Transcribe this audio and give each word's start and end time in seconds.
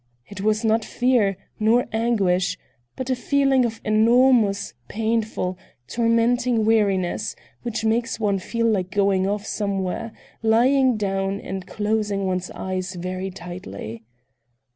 It 0.25 0.41
was 0.41 0.65
not 0.65 0.83
fear, 0.83 1.37
nor 1.59 1.85
anguish, 1.91 2.57
but 2.95 3.11
a 3.11 3.15
feeling 3.15 3.65
of 3.65 3.79
enormous, 3.85 4.73
painful, 4.87 5.59
tormenting 5.87 6.65
weariness 6.65 7.35
which 7.61 7.85
makes 7.85 8.19
one 8.19 8.39
feel 8.39 8.65
like 8.65 8.89
going 8.89 9.27
off 9.27 9.45
somewhere, 9.45 10.11
lying 10.41 10.97
down 10.97 11.39
and 11.39 11.67
closing 11.67 12.25
one's 12.25 12.49
eyes 12.55 12.95
very 12.95 13.29
tightly. 13.29 14.03